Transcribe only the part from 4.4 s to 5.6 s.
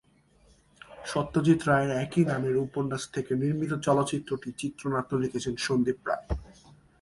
চিত্রনাট্য লিখেছেন